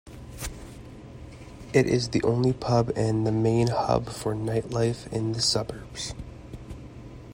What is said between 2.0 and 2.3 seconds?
the